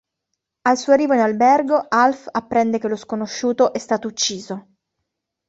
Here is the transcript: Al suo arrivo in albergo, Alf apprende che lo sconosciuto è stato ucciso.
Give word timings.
Al 0.63 0.79
suo 0.79 0.93
arrivo 0.93 1.13
in 1.13 1.19
albergo, 1.19 1.85
Alf 1.87 2.27
apprende 2.31 2.79
che 2.79 2.87
lo 2.87 2.95
sconosciuto 2.95 3.71
è 3.71 3.77
stato 3.77 4.07
ucciso. 4.07 4.69